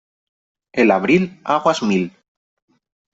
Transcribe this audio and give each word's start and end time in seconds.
El 0.73 0.89
abril, 0.89 1.39
aguas 1.43 1.83
mil 1.83 2.11